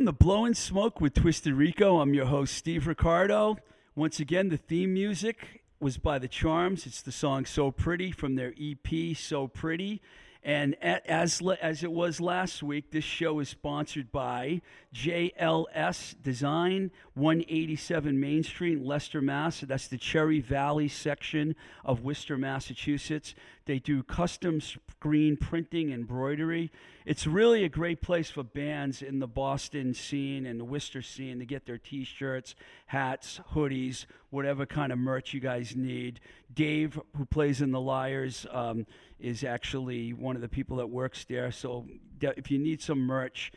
[0.00, 2.00] Welcome to Blowing Smoke with Twisted Rico.
[2.00, 3.58] I'm your host, Steve Ricardo.
[3.94, 6.86] Once again, the theme music was by The Charms.
[6.86, 10.00] It's the song So Pretty from their EP, So Pretty.
[10.42, 14.62] And as, as it was last week, this show is sponsored by
[14.94, 19.60] JLS Design, 187 Main Street, Leicester, Mass.
[19.60, 23.34] That's the Cherry Valley section of Worcester, Massachusetts.
[23.70, 26.72] They do custom screen printing, embroidery.
[27.06, 31.38] It's really a great place for bands in the Boston scene and the Worcester scene
[31.38, 36.18] to get their t shirts, hats, hoodies, whatever kind of merch you guys need.
[36.52, 38.88] Dave, who plays in the Liars, um,
[39.20, 41.52] is actually one of the people that works there.
[41.52, 41.86] So
[42.20, 43.52] if you need some merch,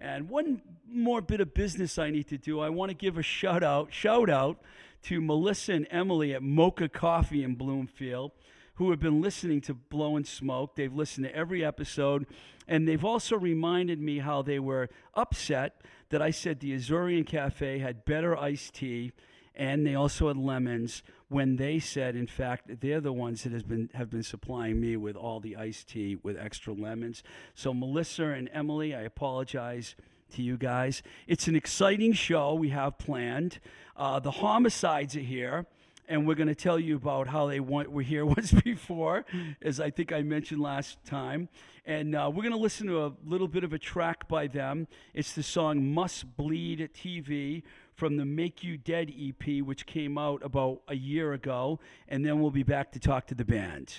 [0.00, 2.60] And one more bit of business I need to do.
[2.60, 4.60] I want to give a shout out, shout out
[5.02, 8.32] to Melissa and Emily at Mocha Coffee in Bloomfield,
[8.74, 10.74] who have been listening to Blow and Smoke.
[10.74, 12.26] They've listened to every episode,
[12.66, 15.80] and they've also reminded me how they were upset
[16.10, 19.12] that I said the Azorian Cafe had better iced tea
[19.56, 23.62] and they also had lemons when they said in fact they're the ones that has
[23.62, 27.22] been have been supplying me with all the iced tea with extra lemons.
[27.54, 29.94] So melissa and emily i apologize
[30.32, 31.02] to you guys.
[31.26, 33.60] It's an exciting show we have planned.
[33.96, 35.66] Uh, the homicides are here
[36.08, 39.24] and we're going to tell you about how they want, were here once before,
[39.62, 41.48] as I think I mentioned last time.
[41.86, 44.88] And uh, we're going to listen to a little bit of a track by them.
[45.12, 47.62] It's the song Must Bleed TV
[47.94, 51.80] from the Make You Dead EP, which came out about a year ago.
[52.08, 53.94] And then we'll be back to talk to the band.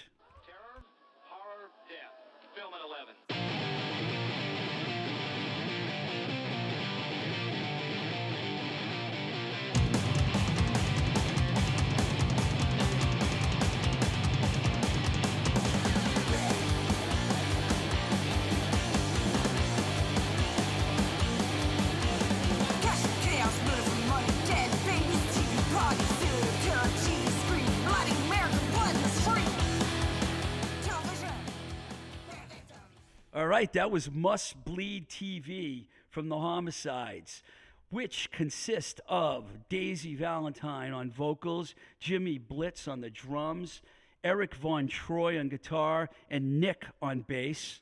[33.56, 37.42] Right, that was Must Bleed TV from the Homicides,
[37.90, 43.82] which consist of Daisy Valentine on vocals, Jimmy Blitz on the drums,
[44.26, 47.80] Eric Von Troy on guitar, and Nick on bass.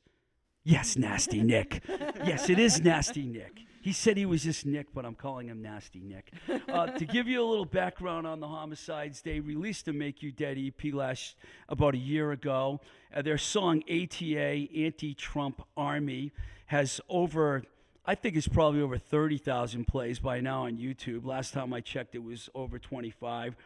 [0.64, 1.82] Yes, Nasty Nick.
[2.24, 3.62] Yes, it is Nasty Nick.
[3.84, 6.32] He said he was just Nick, but I'm calling him Nasty Nick.
[6.70, 10.32] Uh, to give you a little background on the homicides, they released a Make You
[10.32, 11.36] Dead EP last
[11.68, 12.80] about a year ago.
[13.14, 16.32] Uh, their song ATA, Anti Trump Army,
[16.68, 17.64] has over,
[18.06, 21.26] I think it's probably over 30,000 plays by now on YouTube.
[21.26, 23.58] Last time I checked, it was over 25.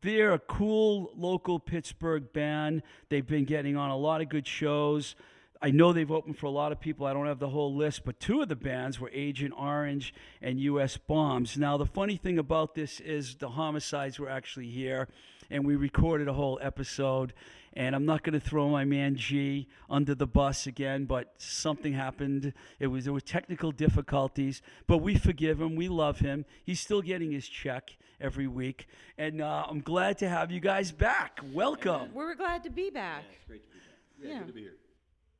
[0.00, 2.82] They're a cool local Pittsburgh band.
[3.10, 5.14] They've been getting on a lot of good shows.
[5.60, 7.04] I know they've opened for a lot of people.
[7.06, 10.60] I don't have the whole list, but two of the bands were Agent Orange and
[10.60, 11.56] US Bombs.
[11.56, 15.08] Now, the funny thing about this is the homicides were actually here,
[15.50, 17.32] and we recorded a whole episode.
[17.74, 21.92] And I'm not going to throw my man G under the bus again, but something
[21.92, 22.52] happened.
[22.80, 25.76] It was there were technical difficulties, but we forgive him.
[25.76, 26.44] We love him.
[26.64, 30.90] He's still getting his check every week, and uh, I'm glad to have you guys
[30.92, 31.40] back.
[31.52, 32.10] Welcome.
[32.14, 33.24] We're glad to be back.
[33.32, 33.98] It's great to be back.
[34.20, 34.38] Yeah, Yeah.
[34.40, 34.72] good to be here.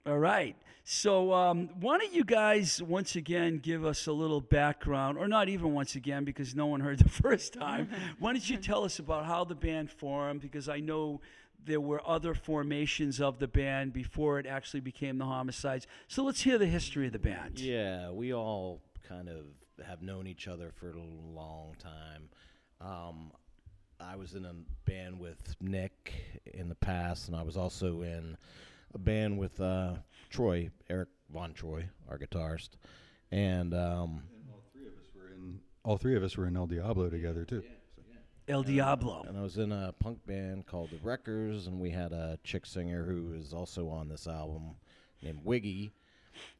[0.08, 0.56] All right.
[0.84, 5.50] So, um, why don't you guys once again give us a little background, or not
[5.50, 7.90] even once again because no one heard the first time?
[8.18, 10.40] why don't you tell us about how the band formed?
[10.40, 11.20] Because I know
[11.62, 15.86] there were other formations of the band before it actually became the Homicides.
[16.06, 17.60] So, let's hear the history of the band.
[17.60, 19.44] Yeah, we all kind of
[19.86, 21.02] have known each other for a
[21.36, 22.30] long time.
[22.80, 23.32] Um,
[24.00, 24.54] I was in a
[24.86, 26.14] band with Nick
[26.46, 28.38] in the past, and I was also in
[28.94, 29.94] a band with uh,
[30.30, 32.70] Troy, Eric Von Troy, our guitarist.
[33.30, 35.60] And um, all three of us were in.
[35.84, 37.62] All three of us were in El Diablo together too.
[38.48, 39.26] El Diablo.
[39.28, 42.64] and I was in a punk band called the Wreckers, and we had a chick
[42.64, 44.76] singer who is also on this album
[45.22, 45.92] named Wiggy,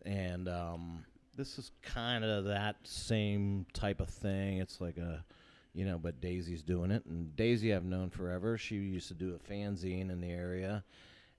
[0.05, 1.05] and um,
[1.35, 4.59] this is kind of that same type of thing.
[4.59, 5.25] It's like a,
[5.73, 8.59] you know, but Daisy's doing it, and Daisy I've known forever.
[8.59, 10.85] She used to do a fanzine in the area,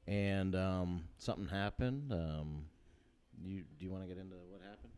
[0.09, 2.11] and um, something happened.
[2.11, 2.65] Um,
[3.41, 4.91] you do you want to get into what happened?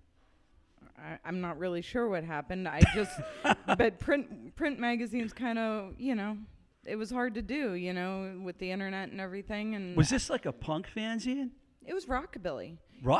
[0.98, 2.68] I, I'm not really sure what happened.
[2.68, 3.19] I just,
[3.78, 6.38] but print print magazines kind of, you know,
[6.86, 9.75] it was hard to do, you know, with the internet and everything.
[9.75, 11.50] And Was this like a punk fanzine?
[11.86, 12.78] it was rockabilly.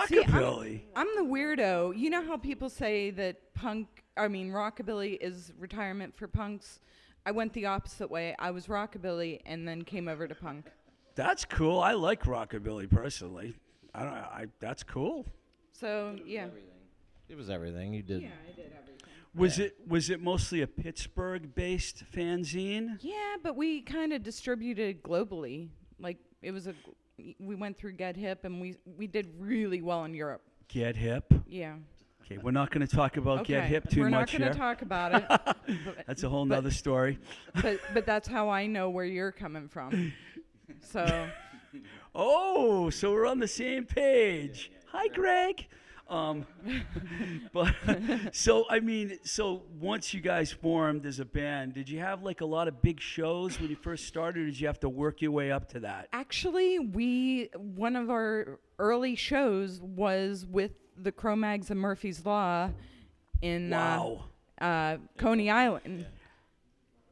[0.08, 0.82] See, I'm- Rockabilly.
[0.96, 1.98] I'm, the weirdo.
[1.98, 6.80] You know how people say that punk, I mean, rockabilly is retirement for punks?
[7.26, 8.36] I went the opposite way.
[8.38, 10.68] I was rockabilly and then came over to punk.
[11.16, 11.80] That's cool.
[11.80, 13.56] I like rockabilly personally.
[13.94, 14.14] I don't.
[14.14, 15.26] I that's cool.
[15.74, 16.48] So, yeah.
[17.28, 17.94] It was everything.
[17.94, 18.22] You did.
[18.22, 18.98] Yeah, I did everything.
[19.34, 22.98] Was it was it mostly a Pittsburgh-based fanzine?
[23.02, 25.70] Yeah, but we kind of distributed globally.
[26.00, 26.74] Like it was a,
[27.40, 30.42] we went through Get Hip and we we did really well in Europe.
[30.68, 31.34] Get hip.
[31.48, 31.76] Yeah.
[32.26, 33.54] Okay, we're not going to talk about okay.
[33.54, 34.12] get hip too much.
[34.12, 34.54] We're much not going here.
[34.54, 35.26] to talk about it.
[35.28, 35.58] but,
[36.08, 37.18] That's a whole but- nother story.
[37.62, 40.14] but but that's how I know where you're coming from.
[40.82, 41.28] So
[42.16, 44.72] Oh, so we're on the same page.
[44.88, 45.68] Hi, Greg.
[46.10, 46.46] Um,
[47.54, 47.74] but
[48.34, 52.42] so I mean, so once you guys formed as a band, did you have like
[52.42, 55.22] a lot of big shows when you first started, or did you have to work
[55.22, 56.10] your way up to that?
[56.12, 62.70] actually, we one of our early shows was with the Cro-Mags and Murphy's Law
[63.42, 64.26] in Wow.
[64.60, 66.06] uh, uh, Coney Island.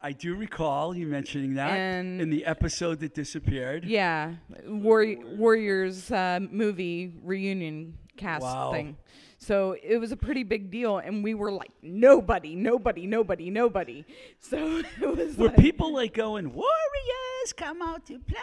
[0.01, 3.83] I do recall you mentioning that And- in the episode that disappeared.
[3.85, 4.35] Yeah,
[4.65, 8.71] Warri- Warriors uh, movie reunion cast Wow.
[8.71, 8.97] thing.
[9.41, 14.05] So it was a pretty big deal, and we were like nobody, nobody, nobody, nobody.
[14.39, 18.37] So it was Were like, people like going, Warriors, come out to play?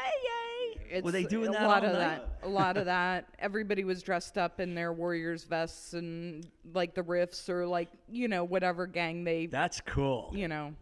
[0.90, 2.22] It's Were they doing a that lot all of night?
[2.42, 2.46] that?
[2.46, 3.26] A lot of that.
[3.38, 8.28] Everybody was dressed up in their Warriors vests and like the riffs or like you
[8.28, 10.30] know whatever gang they That's cool.
[10.34, 10.74] you know,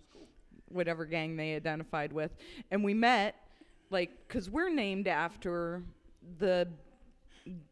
[0.75, 2.35] whatever gang they identified with.
[2.71, 3.37] And we met,
[3.91, 5.82] like, because we're named after
[6.38, 6.69] the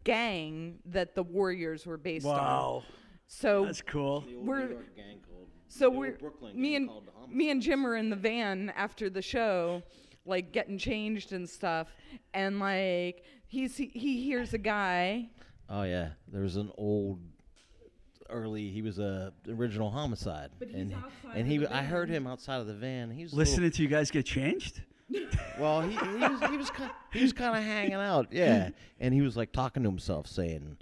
[0.05, 2.37] gang that the Warriors were based on.
[2.37, 2.83] Wow,
[3.27, 4.25] So that's cool.
[4.37, 5.49] we're gang called.
[5.69, 8.71] so the we're Brooklyn me gang and called me and Jim are in the van
[8.77, 9.83] after the show,
[10.27, 11.89] like getting changed and stuff,
[12.35, 15.31] and like he's he, he hears a guy.
[15.71, 17.21] Oh yeah, there's an old
[18.33, 18.71] early.
[18.71, 22.09] He was a original homicide, But he's and outside and of he the I heard
[22.09, 23.11] him outside of the van.
[23.11, 24.83] He was a little- Listening to you guys get changed?
[25.59, 28.71] well, he, he was he was kind he was kind of hanging out, yeah,
[29.01, 30.79] and he was like talking to himself, saying.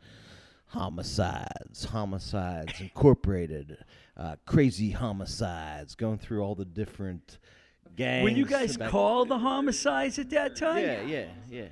[0.75, 3.77] Homicides, homicides incorporated,
[4.17, 7.41] uh, crazy homicides, going through all the different
[7.97, 8.23] gangs.
[8.23, 10.79] Were you guys back- called the homicides at that time?
[10.85, 11.65] Yeah, yeah, yeah.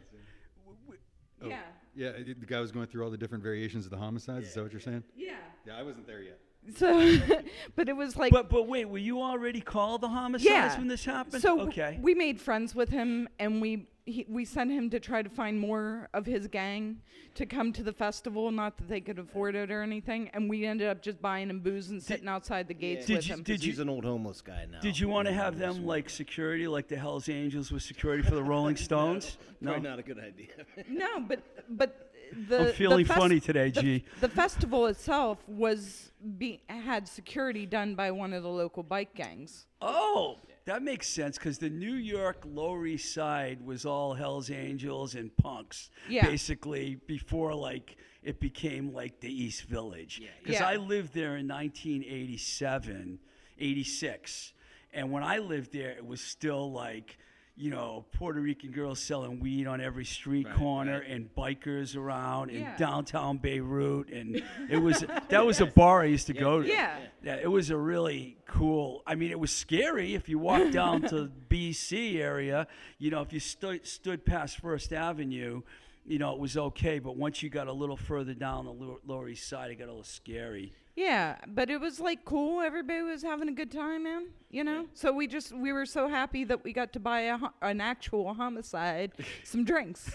[1.41, 1.61] Yeah.
[1.99, 4.47] Yeah, the the guy was going through all the different variations of the homicides.
[4.47, 5.02] Is that what you're saying?
[5.17, 5.33] Yeah.
[5.67, 6.38] Yeah, I wasn't there yet.
[6.76, 7.19] So,
[7.76, 10.78] but it was like But but wait, were you already called the homicides yeah.
[10.78, 11.43] when this happened?
[11.43, 11.99] So okay.
[12.00, 15.59] we made friends with him, and we he, we sent him to try to find
[15.59, 17.00] more of his gang
[17.35, 18.50] to come to the festival.
[18.50, 21.61] Not that they could afford it or anything, and we ended up just buying him
[21.61, 23.43] booze and sitting outside the gates Did with you- him.
[23.43, 24.81] did He's an old homeless guy now.
[24.81, 28.35] Did you want to have them like security, like the Hell's Angels with security for
[28.35, 29.37] the Rolling Stones?
[29.61, 29.73] No.
[29.73, 30.49] Probably not a good idea.
[30.88, 32.05] no, but but
[32.49, 34.05] the I'm feeling the fes- funny today, the, G.
[34.21, 39.67] The festival itself was be had security done by one of the local bike gangs.
[39.81, 40.37] Oh,
[40.69, 45.35] that makes sense because the New York Lower East Side was all Hell's Angels and
[45.39, 46.27] punks, Yeah.
[46.27, 50.21] basically before like it became like the East Village.
[50.43, 50.69] Because Yeah.
[50.69, 53.19] I lived there in 1987,
[53.59, 54.53] 86,
[54.93, 57.19] and when I lived there, it was still like.
[57.61, 62.61] You know, Puerto Rican girls selling weed on every street corner, and bikers around in
[62.62, 62.77] Yeah.
[62.77, 66.69] downtown Beirut, and it was that was a bar I used to go to.
[66.69, 66.97] Yeah.
[67.23, 69.03] Yeah, it was a really cool.
[69.07, 72.69] I mean, it was scary if you walked down to BC area.
[72.99, 75.62] You know, if you stood stood past First Avenue,
[76.07, 77.00] you know, it was okay.
[77.00, 79.87] But once you got a little further down the Lower, Lower East Side, it got
[79.87, 80.73] a little scary.
[80.99, 82.61] Yeah, but it was like cool.
[82.61, 84.26] Everybody was having a good time, man.
[84.50, 84.87] You know.
[84.95, 88.35] So we just we were so happy that we got to buy a, an actual
[88.35, 89.12] homicide,
[89.45, 90.11] some drinks.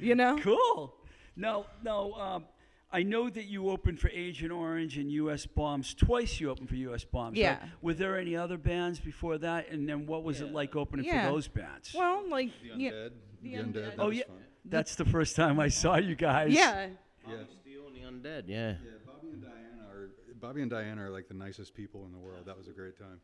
[0.00, 0.38] You know.
[0.40, 0.94] Cool.
[1.36, 2.14] No, no.
[2.14, 2.44] Um,
[2.90, 5.44] I know that you opened for Agent Orange and U.S.
[5.46, 6.40] Bombs twice.
[6.40, 7.04] You opened for U.S.
[7.04, 7.36] Bombs.
[7.38, 7.58] Yeah.
[7.58, 7.68] Right?
[7.82, 9.70] Were there any other bands before that?
[9.70, 11.26] And then what was it like opening Yeah.
[11.26, 11.94] for those bands?
[11.94, 13.10] Well, like The yeah, undead.
[13.42, 13.64] the The undead.
[13.64, 13.96] Undead.
[13.96, 14.36] that oh was yeah, fun.
[14.66, 16.52] that's the first time I saw you guys.
[16.52, 16.88] yeah.
[17.26, 17.34] Yeah.
[17.60, 18.70] Steele and the Undead, yeah.
[18.72, 18.74] Yeah,
[19.06, 20.10] Bobby and Diana are
[20.42, 22.46] Bobby and Diana are like the nicest people in the world.
[22.46, 23.20] That was a great time.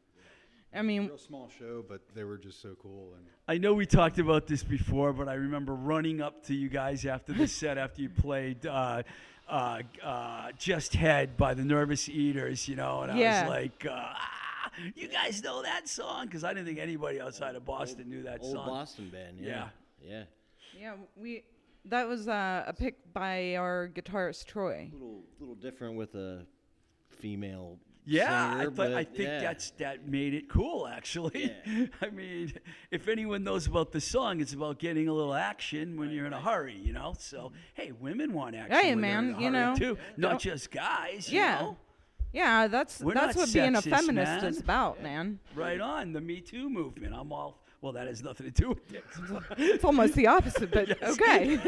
[0.73, 3.15] I mean, Real small show, but they were just so cool.
[3.17, 6.69] And I know we talked about this before, but I remember running up to you
[6.69, 9.03] guys after the set after you played uh,
[9.49, 13.95] uh, uh, "Just Head" by the Nervous Eaters, you know, and I was like, uh,
[13.95, 18.23] ah, "You guys know that song?" Because I didn't think anybody outside of Boston knew
[18.23, 18.67] that Old song.
[18.67, 19.71] Boston band, yeah.
[20.07, 20.25] Yeah.
[20.79, 21.43] yeah, we
[21.87, 24.91] that was uh, a pick by our guitarist Troy.
[24.93, 26.47] Little little different with a
[27.11, 29.41] female Yeah, I, singer, I but think yeah.
[29.41, 30.87] that's that made it cool.
[30.87, 31.53] Actually,
[32.01, 32.53] I mean,
[32.91, 36.33] if anyone knows about the song, it's about getting a little action when you're in
[36.33, 37.15] a hurry, you know.
[37.19, 37.55] So, mm-hmm.
[37.75, 38.73] hey, women want action.
[38.77, 41.31] Hey, when they're in man, a you hurry, know, too, not don't- just guys.
[41.31, 41.61] you Yeah.
[41.61, 41.77] know?
[42.31, 44.45] Yeah, that's We're that's not what being a feminist man.
[44.45, 45.39] is about, man.
[45.55, 47.15] right on the Me Too movement.
[47.15, 47.93] I'm all well.
[47.93, 49.05] That has nothing to do with it.
[49.59, 51.53] It's almost the opposite, but okay.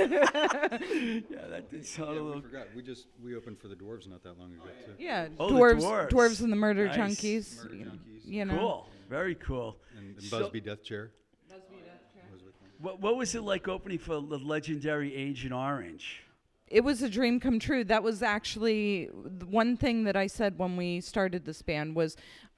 [1.31, 2.25] yeah, that did sound a little.
[2.27, 2.43] we little.
[2.43, 2.67] forgot.
[2.75, 4.93] We just we opened for the Dwarves not that long ago oh, too.
[4.99, 6.11] yeah, Oh, the dwarves, dwarves.
[6.11, 6.97] dwarves and the murder Nice.
[6.97, 7.57] junkies.
[7.65, 8.21] Murder y- Junkies.
[8.25, 8.57] You know.
[8.57, 9.77] Cool, very cool.
[9.97, 11.11] And, and So- Busby Death Chair.
[11.51, 12.69] was with them.
[12.81, 16.23] What, what was it like opening for the legendary Agent Orange?
[16.69, 17.83] it was a dream come true.
[17.83, 22.17] That was actually one thing that I said when we started this band was,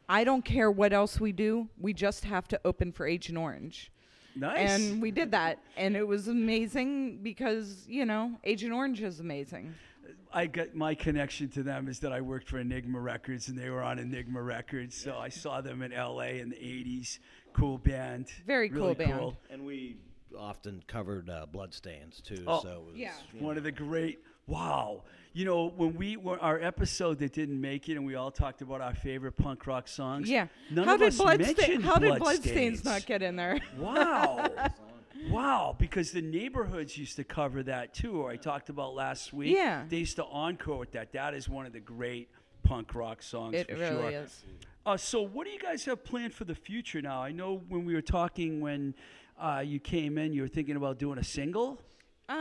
[0.08, 1.68] I don't care what else we do.
[1.78, 3.90] We just have to open for Agent Orange.
[4.34, 4.70] Nice.
[4.70, 9.74] And we did that, and it was amazing because you know Agent Orange is amazing.
[10.34, 13.68] I got my connection to them is that I worked for Enigma Records and they
[13.68, 14.96] were on Enigma Records.
[14.96, 17.18] So I saw them in LA in the 80s.
[17.52, 18.28] Cool band.
[18.46, 19.36] Very really cool band.
[19.50, 19.96] And we
[20.36, 22.62] often covered uh, Bloodstains too, Oh.
[22.62, 23.12] so it was, Yeah.
[23.38, 24.20] One know, of the great.
[24.46, 25.02] Wow.
[25.34, 28.60] You know, when we were our episode that didn't make it and we all talked
[28.60, 30.28] about our favorite punk rock songs.
[30.28, 30.48] Yeah.
[30.70, 32.82] None how of us Bloodsta- mentioned How did Bloodstains.
[32.82, 33.58] Bloodstains not get in there?
[33.78, 34.46] Wow.
[35.30, 35.76] wow.
[35.78, 39.54] Because the neighborhoods used to cover that too, or I talked about last week.
[39.56, 39.84] Yeah.
[39.88, 41.12] They used to encore with that.
[41.12, 42.28] That is one of the great
[42.62, 44.10] punk rock songs It for really sure.
[44.10, 44.44] is.
[44.84, 47.22] Uh, so, what do you guys have planned for the future now?
[47.22, 48.94] I know when we were talking when
[49.40, 51.80] uh, you came in, you were thinking about doing a single.
[52.28, 52.34] Uh,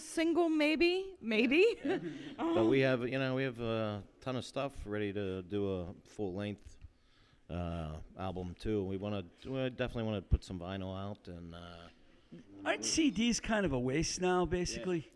[0.00, 1.64] single maybe, maybe.
[2.36, 5.86] But we have, you know, we have a ton of stuff ready to do a
[6.08, 6.76] full length
[7.50, 8.84] uh, album too.
[8.84, 11.54] We want to, we definitely want to put some vinyl out and.
[11.54, 11.58] Uh,
[12.64, 15.10] Aren't CDs kind of a waste now, basically?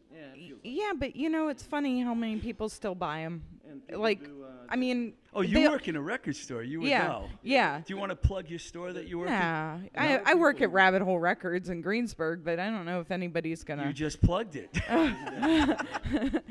[0.62, 3.42] yeah, but you know it's funny how many people still buy them.
[3.86, 5.12] People Like, do, uh, I mean.
[5.34, 6.62] Oh, you they- work in a record store.
[6.62, 7.28] You would Yeah, know.
[7.42, 7.80] yeah.
[7.84, 10.72] Do you want to plug your store that you work Nah, I, I work at
[10.72, 13.86] Rabbit Hole Records in Greensburg, but I don't know if anybody's gonna.
[13.86, 14.68] You just plugged it.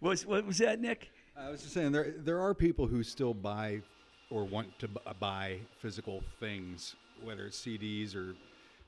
[0.00, 1.10] was, what was that, Nick?
[1.36, 3.80] I was just saying there there are people who still buy
[4.30, 8.34] or want to bu- buy physical things, whether it's CDs or.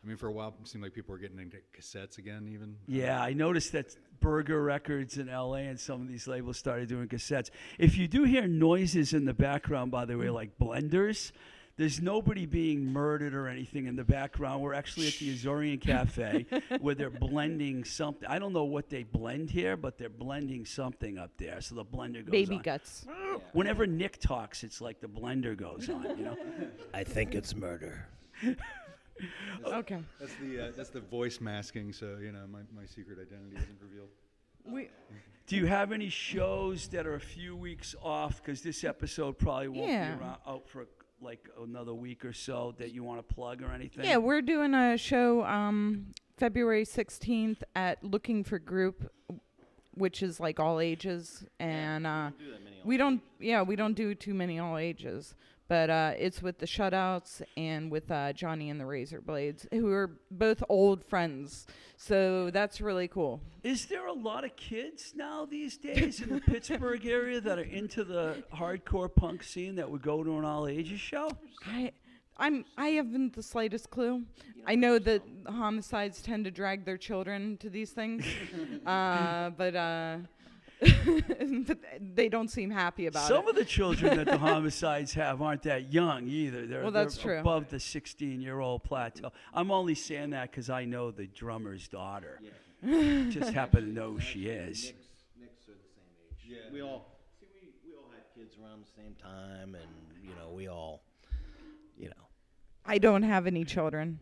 [0.04, 2.48] I mean, for a while, it seemed like people were getting into cassettes again.
[2.52, 6.88] Even Yeah, I noticed that Burger Records in LA and some of these labels started
[6.88, 7.50] doing cassettes.
[7.78, 11.32] If you do hear noises in the background, by the way, like blenders,
[11.76, 14.62] there's nobody being murdered or anything in the background.
[14.62, 16.46] We're actually at the Azorian Cafe
[16.80, 18.26] where they're blending something.
[18.28, 21.60] I don't know what they blend here, but they're blending something up there.
[21.60, 22.62] So the blender goes Baby on.
[22.62, 23.06] guts.
[23.52, 26.36] Whenever Nick talks, it's like the blender goes on, you know?
[26.94, 28.06] I think it's murder.
[29.64, 29.98] Okay.
[30.20, 31.92] that's the uh, that's the voice masking.
[31.92, 34.08] So you know, my, my secret identity isn't revealed.
[34.64, 34.88] We,
[35.46, 38.42] Do you have any shows that are a few weeks off?
[38.42, 40.14] Because this episode probably won't Yeah.
[40.16, 40.86] be around, out for
[41.20, 44.04] like another week or so that you want to plug or anything?
[44.04, 49.08] yeah, we're doing a show um, February 16th at Looking for Group,
[49.94, 52.30] which is like all ages, and uh,
[52.84, 53.22] we don't.
[53.38, 55.34] Yeah, we don't do too many all ages.
[55.68, 59.90] But uh, it's with the Shutouts and with uh, Johnny and the Razor Blades, who
[59.90, 61.66] are both old friends.
[61.96, 63.40] So that's really cool.
[63.64, 67.62] Is there a lot of kids now these days in the Pittsburgh area that are
[67.62, 71.30] into the hardcore punk scene that would go to an all ages show?
[71.66, 71.90] I,
[72.36, 74.24] I'm, I haven't the slightest clue.
[74.66, 78.24] I know that homicides tend to drag their children to these things,
[78.86, 80.18] uh, but uh,
[81.66, 81.78] but
[82.14, 83.38] they don't seem happy about Some it.
[83.40, 86.66] Some of the children that the homicides have aren't that young either.
[86.66, 87.40] They're, Well, that's they're true.
[87.40, 89.32] above the 16 year old plateau.
[89.54, 92.40] I'm only saying that because I know the drummer's daughter.
[93.30, 94.84] Just happen to know who she is.
[94.84, 94.98] Nick's,
[95.40, 96.46] Nick's are the same age.
[96.46, 96.72] Yeah.
[96.72, 97.46] We all see.
[97.62, 101.02] We, we all had kids around the same time, and you know, we all,
[101.98, 102.14] you know,
[102.84, 104.20] I don't have any children.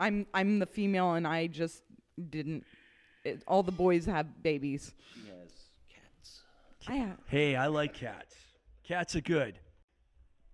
[0.00, 1.82] I'm I'm the female, and I just
[2.30, 2.64] didn't.
[3.24, 4.92] It, all the boys have babies.
[5.14, 5.31] she has cats.
[6.88, 7.12] I.
[7.26, 8.34] Hey, I like cats.
[8.84, 9.58] Cats are good.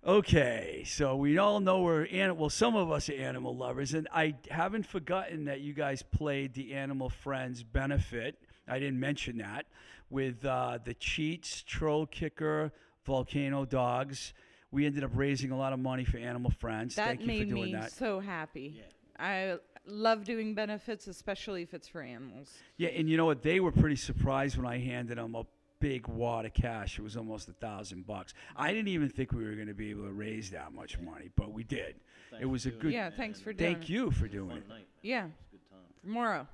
[0.06, 2.36] Okay, so we all know we're animal.
[2.36, 6.54] Well, some of us are animal lovers, and I haven't forgotten that you guys played
[6.54, 8.36] the Animal Friends benefit.
[8.68, 9.66] I didn't mention that
[10.08, 12.72] with uh, the Cheats, Troll Kicker,
[13.04, 14.34] Volcano Dogs.
[14.70, 16.94] We ended up raising a lot of money for Animal Friends.
[16.94, 17.92] That Thank you made for doing me that.
[17.92, 18.82] so happy.
[19.18, 19.56] I
[19.86, 22.52] love doing benefits, especially if it's for animals.
[22.76, 23.42] Yeah, and you know what?
[23.42, 25.44] They were pretty surprised when I handed them a
[25.80, 26.98] big wad of cash.
[26.98, 28.34] It was almost a thousand bucks.
[28.56, 31.30] I didn't even think we were going to be able to raise that much money,
[31.36, 31.96] but we did.
[32.40, 32.92] it was a good.
[32.92, 33.92] Yeah, thanks for doing Thank it.
[33.92, 34.68] you for doing it.
[34.68, 34.86] Night.
[35.02, 36.12] Yeah, Good time.
[36.12, 36.46] Moro.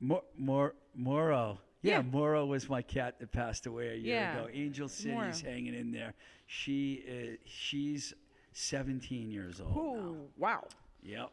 [0.00, 1.58] Mor- Mor- Moro.
[1.82, 2.02] Yeah, Yeah.
[2.02, 4.48] Moro was my cat that passed away a year Yeah, ago.
[4.52, 5.32] Angel City's Moro.
[5.54, 6.14] hanging in there.
[6.46, 8.14] She is, she's
[8.52, 9.74] 17 years old.
[9.74, 9.80] now.
[9.80, 10.64] Oh, wow.
[11.04, 11.30] Yep.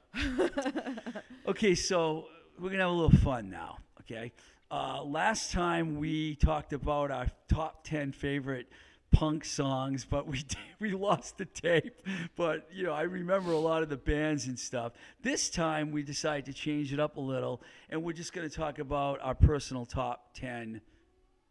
[1.47, 2.25] okay, so
[2.59, 3.77] we're gonna have a little fun now.
[4.01, 4.31] Okay.
[4.71, 8.67] Uh, last time we talked about our top 10 favorite
[9.11, 10.43] punk songs, but we
[10.79, 12.01] we lost the tape.
[12.35, 14.93] But you know, I remember a lot of the bands and stuff.
[15.23, 18.77] This time we decided to change it up a little, and we're just gonna talk
[18.77, 20.81] about our personal top 10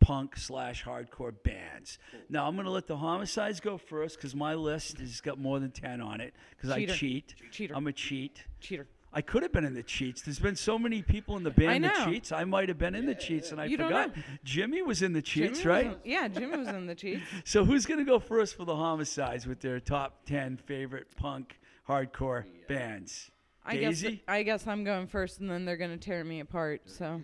[0.00, 1.98] punk slash hardcore bands.
[2.28, 5.72] Now I'm gonna let the homicides go first because my list has got more than
[5.72, 7.34] ten on it because I cheat.
[7.50, 7.75] Cheater.
[7.75, 8.44] I'm a cheat.
[8.60, 8.87] Cheater.
[9.12, 10.20] I could have been in the cheats.
[10.22, 12.04] There's been so many people in the band that know.
[12.12, 12.30] cheats.
[12.30, 14.14] I might have been in the cheats and I You don't forgot.
[14.16, 14.22] know.
[14.44, 15.86] Jimmy was in the cheats, Jimmy right?
[15.86, 17.22] in- yeah, Jimmy was in the cheats.
[17.44, 22.44] So who's gonna go first for the homicides with their top ten favorite punk hardcore
[22.68, 23.30] bands?
[23.64, 24.22] I guess Daisy?
[24.28, 26.82] I guess I'm going first, and then they're gonna tear me apart.
[26.86, 27.20] So,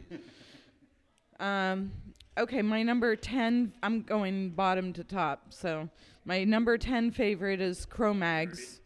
[1.41, 1.93] um,
[2.39, 3.73] okay, my number ten.
[3.83, 5.47] I'm going bottom to top.
[5.53, 5.89] So,
[6.25, 8.81] my number ten favorite is Cro-Mags.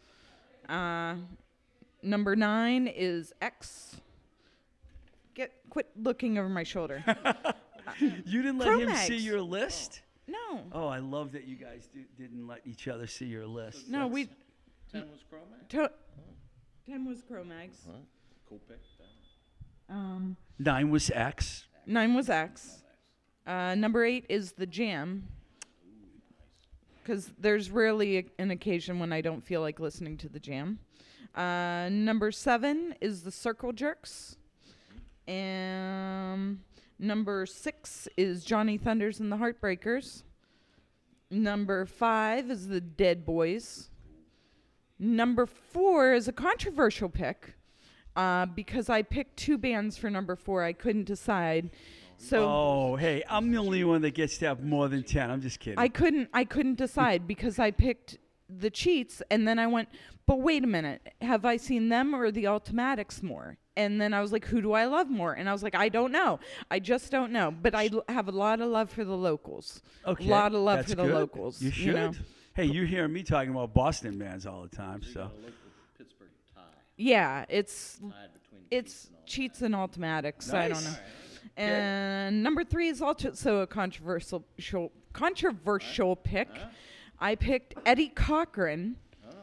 [0.69, 1.15] Uh,
[2.03, 3.97] number nine is X.
[5.35, 7.05] Get quit looking over my shoulder.
[7.99, 10.03] You didn't let him see your list?
[10.27, 13.89] no, Oh, I love that you guys do, didn't let each other see your list.
[13.89, 14.29] no, we.
[14.93, 15.69] Ten was Cro-Mags.
[15.71, 15.91] To-
[16.85, 17.79] ten was Cro-Mags.
[18.47, 18.79] Cool pick.
[19.89, 21.65] Um, Nine was X.
[21.87, 22.83] Nine was X.
[23.47, 25.27] Uh, number eight is the Jam.
[27.03, 30.79] Because there's rarely a, an occasion when I don't feel like listening to the Jam.
[31.35, 34.37] Uh, number seven is the Circle Jerks.
[35.27, 36.61] And
[36.99, 40.23] number six is Johnny Thunders and the Heartbreakers.
[41.31, 43.91] Number five is the Dead Boys.
[44.99, 47.55] Number four is a controversial pick
[48.17, 50.65] uh, because I picked two bands for number four.
[50.65, 51.71] I couldn't decide.
[52.17, 55.31] So oh, hey, I'm the only one that gets to have more than ten.
[55.31, 55.79] I'm just kidding.
[55.79, 59.89] I couldn't I couldn't decide because I picked the cheats and then I went,
[60.27, 63.57] but wait a minute, have I seen them or the Ultimatics more?
[63.77, 65.33] And then I was like, who do I love more?
[65.35, 66.41] And I was like, I don't know.
[66.71, 67.51] I just don't know.
[67.53, 69.81] But I l- have a lot of love for the locals.
[70.07, 71.15] okay, A lot of love for the good.
[71.15, 71.63] locals.
[71.63, 71.95] You should.
[71.95, 72.13] know?
[72.55, 75.21] Hey, you hear me talking about Boston bands all the time, so.
[75.21, 75.53] local
[75.97, 76.61] Pittsburgh tie.
[76.97, 80.53] Yeah, it's Tied between it's cheats and automatics.
[80.53, 80.85] I don't Nice.
[80.95, 80.99] know.
[81.57, 86.49] And number three is also a controversial show, controversial pick.
[86.53, 86.67] Uh-huh.
[87.21, 88.97] I picked Eddie Cochran,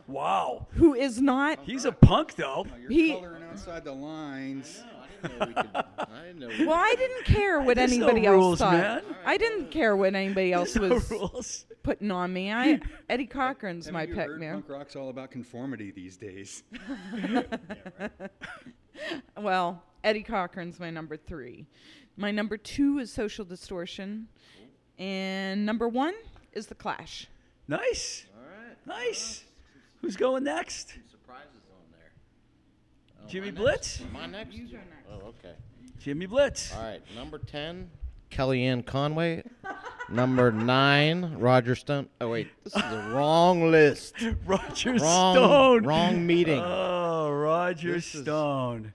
[0.08, 1.60] Wow, who is not.
[1.64, 2.66] he's a punk though.
[2.72, 4.84] Oh, you're He- coloring outside the lines.
[5.24, 5.76] I didn't know we could.
[5.76, 6.48] I didn't know.
[6.50, 8.74] We Well, I didn't care what There's no anybody else rules, thought.
[8.74, 9.02] man.
[9.26, 11.66] I didn't care what anybody else No was rules.
[11.82, 12.52] putting on me.
[12.54, 14.54] I Eddie Cochran's Haven't my you pick, heard man.
[14.62, 16.64] Punk rock's all about conformity these days.
[19.38, 21.66] Well, Eddie Cochran's my number three.
[22.16, 24.28] My number two is Social Distortion,
[24.98, 26.14] and number one
[26.54, 27.28] is The Clash.
[27.68, 28.78] Nice, All right.
[29.06, 29.44] nice.
[30.02, 30.90] Who's going next?
[31.10, 32.12] Surprises on there.
[33.24, 34.00] Oh, Jimmy my Blitz?
[34.02, 34.14] Next?
[34.14, 34.54] My next.
[34.56, 35.08] You go next.
[35.12, 35.56] Oh, okay.
[36.00, 36.76] Jimmy Blitz.
[36.76, 37.02] All right.
[37.16, 37.90] Number ten,
[38.30, 39.44] Kellyanne Conway.
[40.10, 42.08] Number nine, Roger Stone.
[42.22, 44.14] Oh wait, this is the wrong list.
[44.46, 45.36] Roger Wrong.
[45.36, 45.84] Stone.
[45.86, 46.62] Wrong meeting.
[46.64, 48.94] Oh, Roger This is- Stone.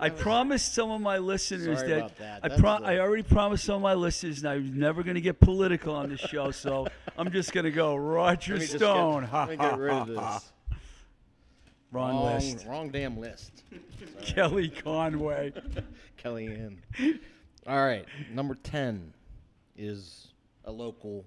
[0.00, 2.40] I promised some of my listeners Sorry that, about that.
[2.42, 5.02] I That's pro- the- I already promised some of my listeners and I was never
[5.02, 6.86] going to get political on this show, so
[7.18, 9.22] I'm just going to go Roger Let me just Stone.
[9.22, 10.16] Get, Ha, let me ha, get rid ha, of this.
[10.18, 10.40] ha.
[11.92, 12.66] Wrong, wrong, list.
[12.66, 13.64] wrong damn list.
[14.22, 15.52] Kelly Conway.
[16.22, 16.76] Kellyanne.
[17.66, 19.12] All right, number ten
[19.76, 20.28] is
[20.66, 21.24] a local,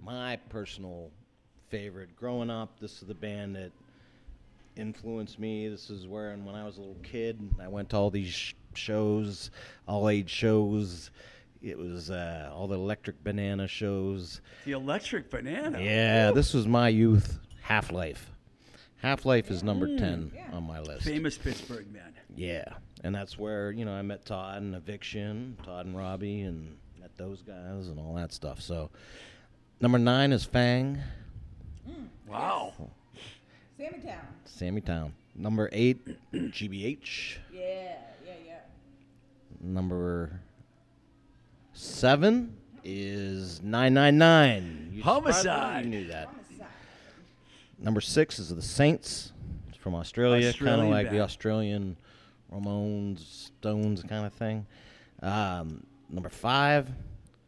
[0.00, 1.10] my personal
[1.70, 2.14] favorite.
[2.14, 3.72] Growing up, this is the band that
[4.76, 5.68] influenced me.
[5.68, 8.28] This is where, and when I was a little kid, I went to all these
[8.32, 9.50] sh- shows,
[9.86, 11.10] all age shows.
[11.62, 14.40] It was uh, all the Electric Banana shows.
[14.64, 15.80] The Electric Banana.
[15.80, 17.38] Yeah, this was my youth.
[17.62, 18.30] Half Life.
[19.02, 21.04] Half Life is number ten on my list.
[21.04, 22.14] Famous Pittsburgh man.
[22.34, 22.64] Yeah,
[23.04, 27.16] and that's where you know I met Todd and Eviction, Todd and Robbie, and met
[27.18, 28.60] those guys and all that stuff.
[28.60, 28.90] So,
[29.80, 30.98] number nine is Fang,
[32.28, 32.72] Wow.
[32.76, 32.90] Sammy
[33.88, 34.20] Town.
[34.44, 35.12] Sammy Town.
[35.34, 37.36] Number eight, GBH.
[37.52, 37.60] Yeah,
[38.24, 38.52] yeah, yeah.
[39.60, 40.40] Number
[41.72, 45.00] seven is nine nine nine.
[45.02, 45.84] Homicide.
[45.84, 46.28] You knew that.
[47.78, 49.32] Number six is the Saints
[49.78, 51.20] from Australia, kind of Australian like the.
[51.20, 51.96] Australian
[52.52, 54.66] Ramones, Stones kind of thing.
[55.22, 56.90] Um, number five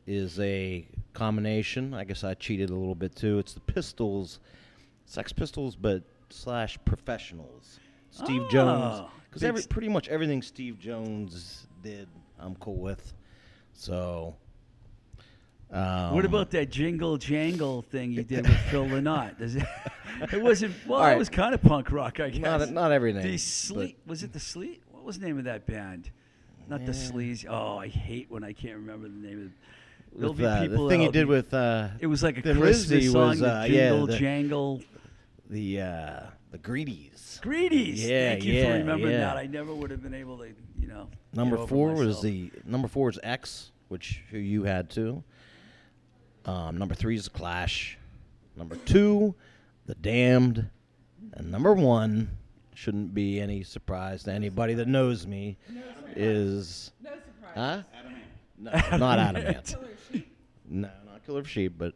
[0.07, 1.93] is a combination.
[1.93, 3.39] I guess I cheated a little bit too.
[3.39, 4.39] It's the Pistols,
[5.05, 7.79] Sex Pistols, but slash professionals.
[8.11, 13.13] Steve Jones, Oh, because big pretty much everything Steve Jones did, I'm cool with.
[13.73, 14.37] So.
[15.71, 19.39] Um, What about that jingle jangle thing you did with Phil Lynott?
[19.39, 19.65] Does it?
[20.31, 20.75] It wasn't.
[20.87, 21.15] Well, right.
[21.15, 22.41] it was kind of punk rock, I guess.
[22.43, 23.23] Not, not everything.
[23.23, 23.97] the sleet.
[24.07, 24.83] Was it the sleet?
[24.91, 26.11] What was the name of that band?
[26.69, 27.47] Not the sleaze.
[27.49, 29.47] Oh, I hate when I can't remember the name of.
[29.47, 29.53] it.
[30.15, 32.43] There'll with, be uh, people the thing he did with uh, It was like a
[32.43, 33.29] Christmas song.
[33.31, 34.83] was, the uh, yeah, jingle the- jangle.
[35.53, 37.39] The uh, the Greedies.
[37.43, 38.03] Greedies.
[38.09, 39.19] Yeah, Thank you yeah, for remembering yeah.
[39.21, 39.37] that.
[39.37, 40.47] I never would have been able to,
[40.81, 41.09] you know.
[41.11, 45.23] get Number over four was the number four is X, which who you had too.
[46.47, 47.99] Um, number three is Clash.
[48.57, 49.35] Number two,
[49.85, 50.71] The Damned,
[51.35, 52.31] and number one
[52.75, 55.59] shouldn't be any surprise to anybody that knows me
[56.17, 57.55] is No surprise.
[57.55, 57.83] huh?
[58.59, 59.75] No, not Adam Ant.
[60.69, 61.93] No, not Killer of Sheep, but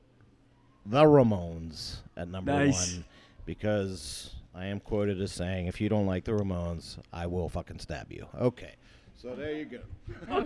[0.85, 2.95] the Ramones at number Nice.
[2.97, 3.05] one
[3.47, 7.79] because I am quoted as saying, "If you don't like the Ramones, I will fucking
[7.79, 8.75] stab you." Okay,
[9.17, 9.79] so there you go.
[10.31, 10.37] Okay.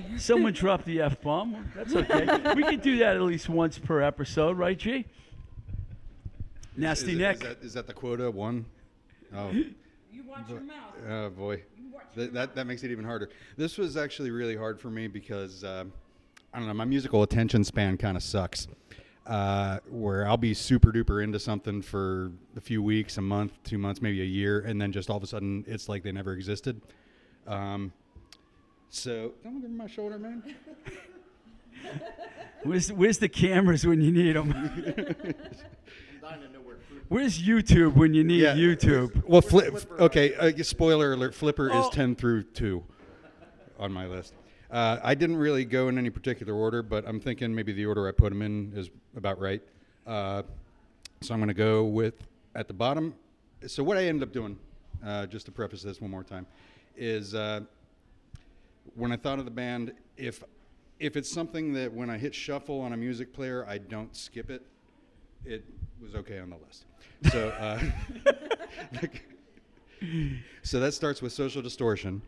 [0.00, 0.04] Okay.
[0.18, 1.70] Someone dropped the F bomb.
[1.74, 2.54] That's okay.
[2.54, 5.04] we could do that at least once per episode, right, G?
[6.76, 7.34] Nasty is, it- Nick.
[7.36, 8.64] Is that, is that the quota one?
[9.34, 9.74] Oh, You
[10.26, 10.94] watch your mouth.
[11.08, 11.62] oh boy,
[12.16, 13.30] that, that that makes it even harder.
[13.56, 15.92] This was actually really hard for me because um,
[16.52, 18.66] I don't know, my musical attention span kind of sucks.
[19.26, 23.78] Uh, where I'll be super duper into something for a few weeks, a month, two
[23.78, 26.32] months, maybe a year, and then just all of a sudden it's like they never
[26.32, 26.80] existed.
[27.46, 27.92] Um,
[28.88, 30.42] so don't give me my shoulder, man.
[32.62, 34.52] Where's, where's the cameras when you need them?
[37.08, 38.54] Where's YouTube when you need Yeah.
[38.54, 39.24] YouTube?
[39.26, 39.74] Well, flip.
[39.98, 41.80] Okay, uh, spoiler alert: Flipper Oh.
[41.88, 42.84] is ten through two
[43.78, 44.34] on my list.
[44.70, 48.06] Uh, I didn't really go in any particular order, but I'm thinking maybe the order
[48.06, 49.62] I put them in is about right.
[50.06, 50.42] Uh,
[51.20, 52.14] so I'm going to go with
[52.54, 53.14] at the bottom.
[53.66, 54.58] So what I ended up doing,
[55.04, 56.46] uh, just to preface this one more time,
[56.96, 57.60] is uh,
[58.94, 60.42] when I thought of the band, if
[61.00, 64.50] if it's something that when I hit shuffle on a music player, I don't skip
[64.50, 64.62] it,
[65.44, 65.64] it
[66.00, 66.84] was okay on the list.
[67.32, 67.80] So, uh,
[70.62, 72.20] so that starts with social distortion,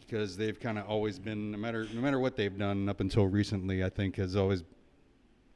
[0.00, 3.26] because they've kind of always been, no matter no matter what they've done up until
[3.26, 4.64] recently, I think has always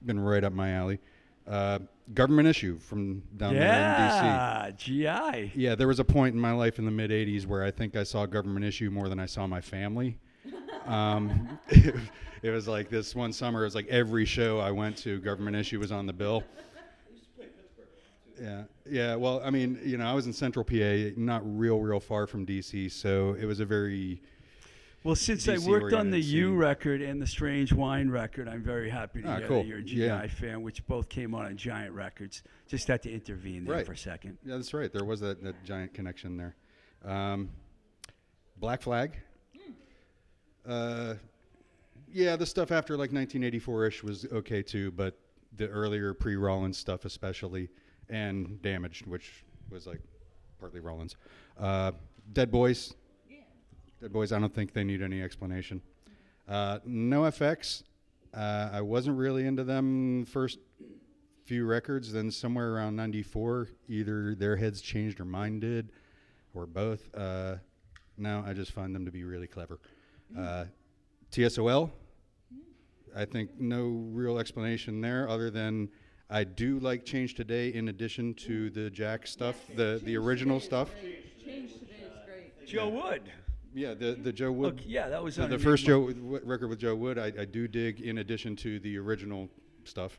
[0.04, 0.98] been right up my alley.
[1.46, 1.80] Uh,
[2.14, 4.92] government issue from down there in DC.
[4.92, 5.52] Yeah, GI.
[5.54, 7.96] Yeah, there was a point in my life in the mid '80s where I think
[7.96, 10.18] I saw government issue more than I saw my family.
[10.86, 13.62] Um, it was like this one summer.
[13.62, 16.44] It was like every show I went to, government issue was on the bill.
[18.40, 19.14] Yeah, yeah.
[19.14, 22.44] Well, I mean, you know, I was in Central PA, not real, real far from
[22.44, 24.20] DC, so it was a very
[25.04, 28.88] Well, since I worked on the U record and the Strange Wine record, I'm very
[28.88, 29.62] happy to Ah, hear cool.
[29.62, 30.26] that you're a GI Yeah.
[30.28, 32.42] fan, which both came out on Giant Records.
[32.68, 33.86] Just had to intervene there Right.
[33.86, 34.38] for a second.
[34.44, 34.92] Yeah, that's right.
[34.92, 36.54] There was that, that giant connection there.
[37.04, 37.50] Um,
[38.58, 39.18] Black Flag.
[40.64, 41.14] Uh,
[42.12, 45.18] yeah, the stuff after like 1984-ish was okay too, but
[45.56, 47.68] the earlier pre-Rollins stuff, especially,
[48.08, 50.00] and Damaged, which was like
[50.60, 51.16] partly Rollins.
[51.58, 51.90] Uh,
[52.32, 52.94] Dead Boys.
[54.02, 54.32] Dead Boys.
[54.32, 55.80] I don't think they need any explanation.
[56.48, 57.84] Uh, NOFX.
[58.34, 60.58] Uh, I wasn't really into them first
[61.44, 62.12] few records.
[62.12, 65.92] Then somewhere around '94, either their heads changed or mine did,
[66.52, 67.14] or both.
[67.14, 67.56] Uh,
[68.18, 69.78] now I just find them to be really clever.
[70.36, 70.64] Uh,
[71.30, 71.88] TSOL.
[73.14, 75.88] I think no real explanation there, other than
[76.28, 80.90] I do like Change Today in addition to the Jack stuff, the the original stuff.
[81.00, 82.66] Change today is great.
[82.66, 83.30] Joe Wood.
[83.74, 84.76] Yeah, the the Joe Wood.
[84.76, 87.18] Look, yeah, that was the, the first Joe w- record with Joe Wood.
[87.18, 89.48] I, I do dig in addition to the original
[89.84, 90.18] stuff.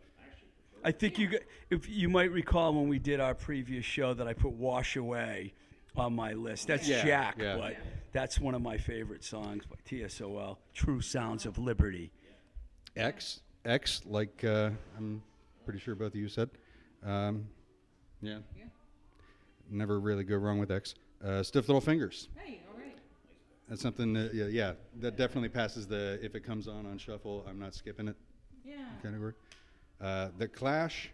[0.84, 1.40] I think you,
[1.70, 5.54] if you might recall when we did our previous show that I put "Wash Away"
[5.96, 6.68] on my list.
[6.68, 7.56] That's Yeah, Jack, yeah.
[7.58, 7.78] but
[8.12, 12.12] That's one of my favorite songs by TSOL, True Sounds of Liberty.
[12.96, 15.22] X, X, like uh, I'm
[15.64, 16.50] pretty sure both of you said.
[17.06, 17.48] Um,
[18.22, 18.40] yeah.
[19.70, 20.96] Never really go wrong with X.
[21.24, 22.30] Uh, Stiff Little Fingers.
[22.36, 22.63] Hey, all right.
[23.74, 27.44] That's something that, yeah, yeah, that definitely passes the if it comes on on shuffle,
[27.50, 28.16] I'm not skipping it
[28.64, 28.76] Yeah.
[29.02, 29.34] category.
[30.00, 31.10] Uh, the Clash,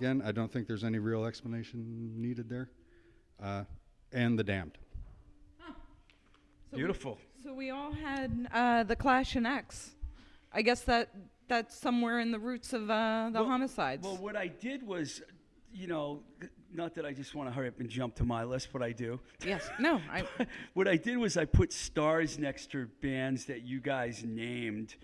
[0.00, 2.70] again, I don't think there's any real explanation needed there.
[3.40, 3.62] Uh,
[4.10, 4.78] and The Damned.
[5.60, 7.18] So Beautiful.
[7.44, 9.92] So we all had uh, the Clash and X.
[10.52, 11.10] I guess that
[11.46, 14.04] that's somewhere in the roots of uh, the Well- homicides.
[14.04, 15.22] Well, what I did was,
[15.72, 16.24] you know,
[16.74, 18.92] not that I just want to hurry up and jump to my list, but I
[18.92, 19.20] do.
[19.44, 19.68] yes.
[19.78, 20.00] No.
[20.12, 20.24] I.
[20.74, 24.96] what I did was I put stars next to bands that you guys named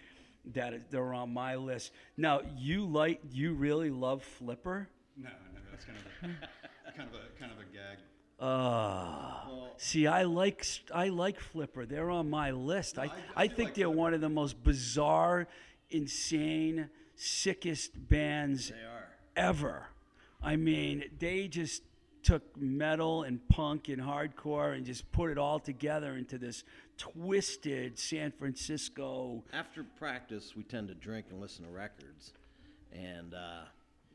[0.54, 1.92] that they're on my list.
[2.16, 4.88] Now, you like you really love Flipper?
[5.16, 7.98] No, no, that's kind of a, kind of a, kind of a gag.
[8.38, 11.84] Uh, see, I like I like Flipper.
[11.86, 12.98] They're on my list.
[12.98, 15.46] I, I- I, I think like they're one of the most bizarre,
[15.90, 18.72] insane, sickest bands
[19.36, 19.86] ever.
[20.42, 21.82] I mean, they just
[22.22, 26.64] took metal and punk and hardcore and just put it all together into this
[26.98, 29.42] twisted San Francisco.
[29.52, 32.32] After practice, we tend to drink and listen to records.
[32.92, 33.62] And, uh,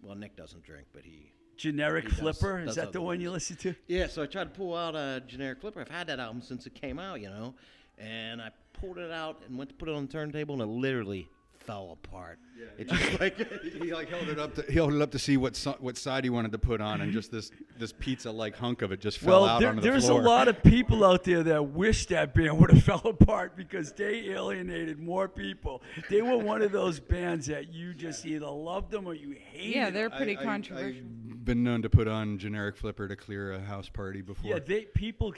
[0.04, 1.32] well, Nick doesn't drink, but he.
[1.58, 3.74] Generic He does- Flipper, is that the one you listen to?
[3.88, 5.80] Yeah, so I tried to pull out a generic flipper.
[5.80, 7.56] I've had that album since it came out, you know,
[7.98, 10.66] and I pulled it out and went to put it on the turntable, and it
[10.66, 11.30] literally
[11.66, 12.40] fell apart.
[12.58, 15.20] Yeah, it just like he like held it up to he held it up to
[15.20, 18.32] see what so, what side he wanted to put on, and just this this pizza
[18.32, 20.22] like hunk of it just fell Well, out there, onto the there's floor.
[20.22, 23.92] a lot of people out there that wish that band would have fell apart because
[23.92, 25.82] they alienated more people.
[26.10, 29.76] They were one of those bands that you just either loved them or you hated
[29.76, 31.02] Yeah, they're pretty I- controversial.
[31.30, 34.50] I've been known to put on generic flipper to clear a house party before.
[34.50, 35.34] Yeah, they people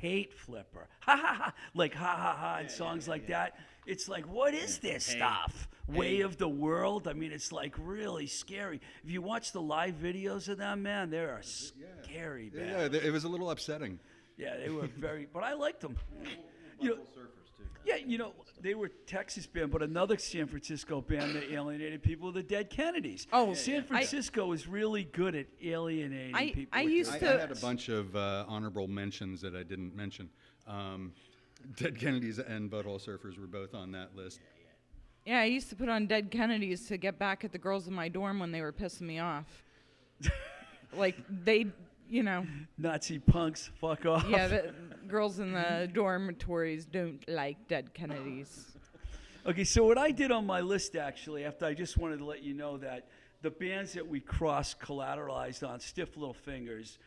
[0.00, 0.88] hate Flipper.
[1.00, 1.54] Ha ha ha!
[1.74, 3.56] Like ha ha ha and songs like that.
[3.86, 5.68] It's like, what is this stuff?
[5.88, 7.08] Way of the world.
[7.08, 8.80] I mean, it's like really scary.
[9.04, 12.92] If you watch the live videos of them, man, they are scary, yeah, man.
[12.92, 13.98] yeah, it was a little upsetting.
[14.38, 15.96] Yeah, they were very, but I liked them.
[16.80, 16.98] You know,
[17.84, 22.30] yeah, you know, they were Texas band, but another San Francisco band that alienated people,
[22.30, 23.26] the Dead Kennedys.
[23.32, 26.78] Oh, San I- Francisco is really good at alienating I- people.
[26.78, 29.56] I with used I, their I to- had a bunch of uh, honorable mentions that
[29.56, 30.30] I didn't mention.
[30.68, 31.12] Um,
[31.76, 34.40] Dead Kennedys and Butthole Surfers were both on that list.
[35.24, 37.94] Yeah, I used to put on Dead Kennedys to get back at the girls in
[37.94, 39.62] my dorm when they were pissing me off.
[40.96, 41.66] like they,
[42.08, 42.44] you know,
[42.76, 43.70] Nazi punks.
[43.80, 44.26] Fuck off.
[44.28, 44.74] yeah, the
[45.06, 48.66] girls in the dormitories don't like Dead Kennedys.
[49.46, 52.42] Okay, so what I did on my list actually, after I just wanted to let
[52.42, 53.08] you know that
[53.42, 56.98] the bands that we cross collateralized on, Stiff Little Fingers,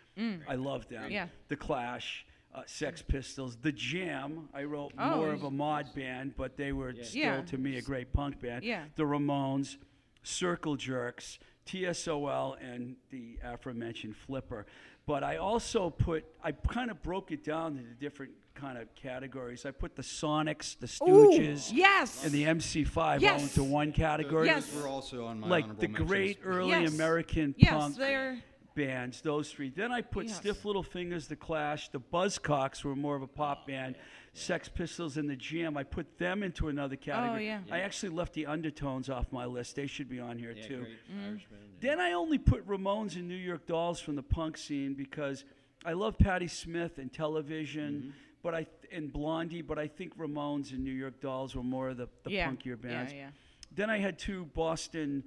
[0.48, 1.10] I love them.
[1.10, 1.12] Mm.
[1.12, 1.28] Yeah.
[1.48, 4.50] The Clash, uh, Sex Pistols, The Jam.
[4.54, 7.42] I wrote Oh, more of a mod band, but they were still Yeah.
[7.42, 8.64] to me a great punk band.
[8.64, 8.86] Yeah.
[8.96, 9.78] The Ramones,
[10.24, 11.38] Circle Jerks,
[11.68, 14.66] TSOL, and the aforementioned Flipper.
[15.06, 19.66] But I also put, I kind of broke it down into different kind of categories.
[19.66, 22.24] I put the Sonics, the Ooh, Stooges, yes.
[22.24, 24.48] and the MC5 all into one category.
[24.48, 24.66] Yes.
[24.68, 26.08] Those were also on my Like honorable the mentions.
[26.10, 26.94] great early Yes.
[26.94, 28.38] American Yes, punk they're
[28.76, 29.70] bands, those three.
[29.70, 30.38] Then I put Yes.
[30.38, 33.96] Stiff Little Fingers, The Clash, the Buzzcocks were more of a pop band,
[34.34, 35.78] Sex Pistols, and the Jam.
[35.78, 37.50] I put them into another category.
[37.50, 37.60] Oh, yeah.
[37.72, 39.76] I actually left the Undertones off my list.
[39.76, 40.80] They should be on here yeah, too.
[40.80, 40.98] great
[41.30, 41.60] Irishman.
[41.80, 45.46] Then I only put Ramones and New York Dolls from the punk scene because
[45.86, 48.10] I love Patti Smith and television, Mm-hmm.
[48.44, 51.98] but I and Blondie, but I think Ramones and New York Dolls were more of
[51.98, 53.12] the, the yeah, punkier bands.
[53.12, 53.30] Yeah, yeah.
[53.74, 55.24] Then I had two Boston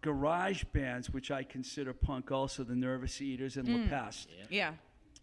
[0.00, 3.90] garage bands, which I consider punk also, the Nervous Eaters and Mm.
[3.90, 4.28] La Peste.
[4.50, 4.74] Yeah.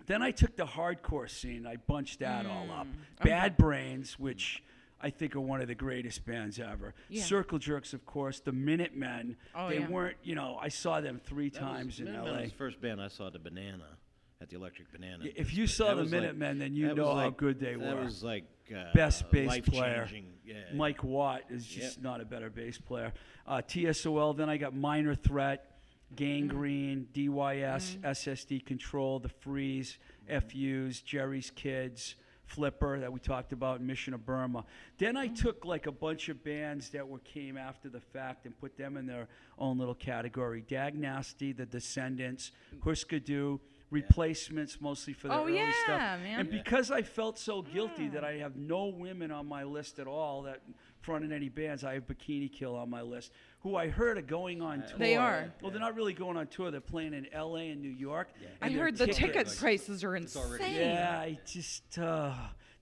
[0.05, 1.65] Then I took the hardcore scene.
[1.65, 2.85] I bunched that all up.
[2.87, 3.23] Mm.
[3.23, 4.61] Bad Brains, which
[5.01, 6.93] I think are one of the greatest bands ever.
[7.09, 7.23] Yeah.
[7.23, 8.39] Circle Jerks, of course.
[8.39, 9.37] The Minutemen.
[9.55, 9.87] Oh, they yeah.
[9.87, 12.41] weren't, you know, I saw them three That was- times in Minutemen L.A.
[12.43, 13.97] was the first band I saw the Banana,
[14.45, 15.23] at the Electric Banana.
[15.25, 17.25] Y- if you saw That the was like- Minutemen, then you that know was how
[17.25, 18.03] like- good they That were.
[18.03, 20.01] was like uh, Best bass player.
[20.01, 22.03] life-changing, Yeah, Mike Watt is just Yep.
[22.03, 23.11] not a better bass player.
[23.47, 25.79] Uh, TSOL, then I got Minor Threat,
[26.15, 33.81] Gang Green, DYS, SSD Control, The Freeze, FUs, Jerry's Kids, Flipper that we talked about,
[33.81, 34.65] Mission of Burma.
[34.99, 38.57] Then I took like a bunch of bands that were came after the fact and
[38.59, 39.27] put them in their
[39.57, 40.61] own little category.
[40.61, 42.51] Dag Nasty, The Descendents,
[42.83, 43.59] Husker Du,
[43.95, 46.19] Replacements mostly for the Oh, early stuff.
[46.19, 46.39] man.
[46.41, 50.07] And because I felt so guilty that I have no women on my list at
[50.07, 50.61] all, that
[51.01, 51.83] fronting any bands.
[51.83, 53.31] I have Bikini Kill on my list,
[53.61, 54.97] who I heard are going on tour.
[54.97, 55.53] They are.
[55.61, 56.71] Well, they're not really going on tour.
[56.71, 57.69] They're playing in L.A.
[57.69, 58.29] and New York.
[58.61, 60.43] I and their heard the ticket tickets- prices are insane.
[60.43, 62.33] already- yeah, I just uh,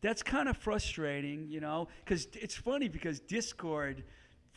[0.02, 4.04] that's kind of frustrating, you know, because it's funny because Dischord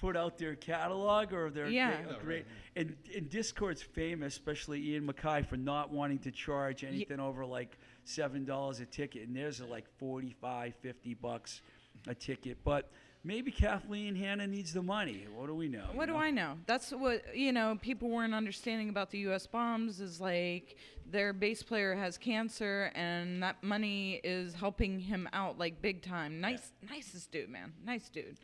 [0.01, 2.03] put out their catalog or their Yeah.
[2.03, 6.85] great, Oh, great and, and Dischord's famous, especially Ian MacKaye, for not wanting to charge
[6.85, 11.63] anything over like seven dollars a ticket, and theirs are like 45, 50 bucks
[12.07, 12.91] a ticket, but.
[13.25, 15.27] Maybe Kathleen Hanna needs the money.
[15.35, 15.87] What do we know?
[15.95, 16.19] What you do know?
[16.21, 16.59] I know?
[16.67, 17.77] That's what you know.
[17.83, 19.49] People weren't understanding about the U.S.
[19.49, 20.01] bombs.
[20.01, 20.77] Is like
[21.11, 26.41] their bass player has cancer, and that money is helping him out like big time.
[26.41, 27.73] Nice, nicest dude, man.
[27.85, 28.39] Nice dude.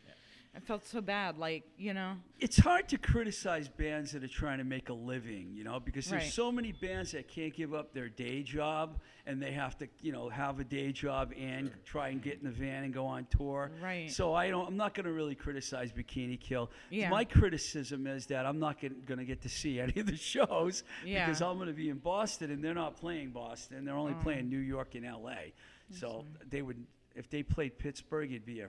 [0.54, 2.12] I felt so bad, like you know.
[2.38, 6.10] it's hard to criticize bands that are trying to make a living, you know, because
[6.10, 6.30] there's Right.
[6.32, 10.12] so many bands that can't give up their day job and they have to, you
[10.12, 13.24] know, have a day job and try and get in the van and go on
[13.30, 13.70] tour.
[13.82, 14.10] Right.
[14.10, 14.66] So I don't.
[14.68, 16.70] I'm not going to really criticize Bikini Kill.
[16.90, 17.08] Yeah.
[17.08, 20.84] My criticism is that I'm not going to get to see any of the shows
[21.02, 21.24] Yeah.
[21.24, 23.86] because I'm going to be in Boston and they're not playing Boston.
[23.86, 24.00] They're Oh.
[24.00, 25.54] only playing New York and L.A.
[25.92, 26.84] So they would,
[27.14, 28.68] if they played Pittsburgh, it'd be a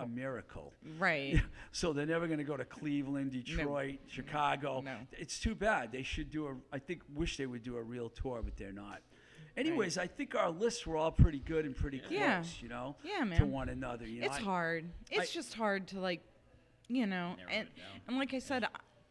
[0.00, 0.72] a miracle.
[0.98, 1.40] Right.
[1.72, 4.80] So they're never going to go to Cleveland, Detroit, Chicago.
[4.84, 4.96] No.
[5.12, 5.92] It's too bad.
[5.92, 6.56] They should do a.
[6.74, 9.02] I think wish they would do a real tour, but they're not.
[9.56, 12.10] Anyways, I think our lists were all pretty good and pretty close.
[12.12, 12.42] Yeah.
[12.60, 12.96] You know.
[13.04, 13.38] Yeah, man.
[13.38, 14.04] To one another.
[14.06, 14.26] You know.
[14.26, 14.86] it's I- hard.
[15.12, 16.22] It's I- just hard to like,
[16.88, 17.68] you know, and
[18.08, 18.66] and like I said,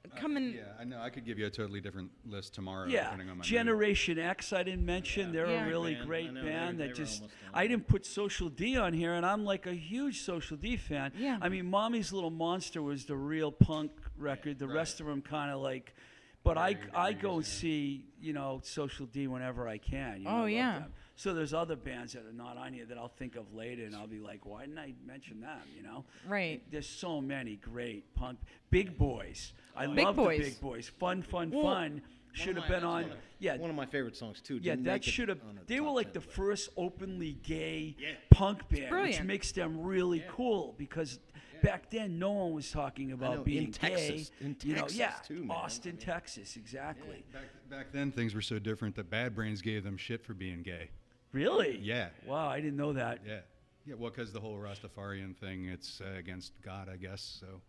[0.06, 0.54] Uh, I- coming.
[0.54, 1.00] Yeah, I know.
[1.02, 2.88] I could give you a totally different list tomorrow.
[2.88, 3.46] Yeah, depending on my mood.
[3.46, 4.54] Generation X.
[4.54, 5.32] I didn't mention.
[5.32, 5.66] They're Yeah.
[5.66, 6.08] a really Band.
[6.08, 7.24] Great know, band they that were just.
[7.54, 11.12] I didn't put Social D on here, and I'm like a huge Social D fan.
[11.18, 11.38] Yeah.
[11.42, 14.60] I mean, Mommy's Little Monster was the real punk record.
[14.60, 15.94] The rest of them kind of like.
[16.42, 17.44] But I, Very I go yeah.
[17.46, 20.20] see you know Social D whenever I can.
[20.20, 20.80] You know, Oh, yeah.
[20.80, 20.94] them.
[21.18, 23.94] So there's other bands that are not on here that I'll think of later, and
[23.94, 25.60] I'll be like, why didn't I mention them?
[25.76, 26.06] You know.
[26.26, 26.62] Right.
[26.72, 28.40] There's so many great punk.
[28.70, 29.52] Big Boys.
[29.80, 30.38] I Big love Boys.
[30.40, 30.88] the Big Boys.
[31.00, 32.02] Fun, fun, Well, fun.
[32.34, 33.12] Should have been on.
[33.40, 34.56] Yeah, One of my favorite songs too.
[34.56, 35.40] yeah, Didn't that make it should have.
[35.48, 38.12] on the They were top like 10, the but- first openly gay Yeah.
[38.30, 39.26] punk band, which brilliant.
[39.26, 41.20] makes them really cool because
[41.64, 44.46] back then no one was talking about know, in being Texas- gay.
[44.46, 45.52] in you know, Texas, yeah, too, man.
[45.52, 47.24] Austin, Texas, exactly.
[47.34, 50.62] Back, back then, things were so different that Bad Brains gave them shit for being
[50.62, 50.90] gay.
[51.32, 51.78] Really?
[51.80, 52.10] Yeah.
[52.26, 53.22] Wow, I didn't know that.
[53.26, 53.40] Yeah.
[53.86, 57.22] Yeah, well, because the whole Rastafarian thing, it's uh, against God, I guess.
[57.22, 57.62] So.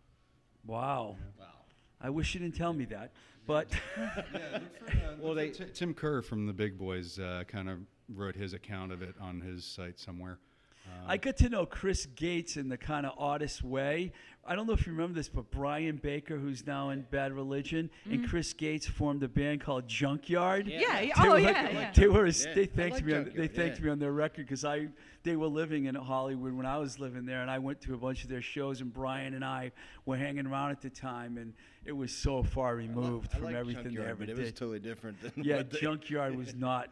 [0.65, 1.17] Wow.
[1.39, 1.60] Wow.
[2.03, 3.11] I wish you didn't tell me that,
[3.45, 3.67] but
[5.19, 9.01] Well, they Tim Kerr from the Big Boys uh, kind of wrote his account of
[9.01, 10.39] it on his site somewhere.
[11.07, 14.11] I got to know Chris Gates in the kind of oddest way.
[14.45, 17.91] I don't know if you remember this, but Brian Baker, who's now in Bad Religion,
[18.05, 18.25] and mm-hmm.
[18.25, 20.67] Chris Gates formed a band called Junkyard.
[20.67, 20.99] Yeah.
[20.99, 21.69] yeah, They Oh were- yeah.
[21.69, 21.91] yeah.
[21.93, 22.25] They were.
[22.25, 23.13] Yeah, They thanked like me.
[23.13, 23.85] On, they thanked yeah.
[23.85, 24.87] me on their record because I.
[25.23, 27.97] They were living in Hollywood when I was living there, and I went to a
[27.97, 28.81] bunch of their shows.
[28.81, 29.71] And Brian and I
[30.07, 31.53] were hanging around at the time, and
[31.85, 34.41] it was so far removed I from like everything they Junkyard, ever but it did.
[34.41, 36.89] was totally different than Yeah, what they- Junkyard was not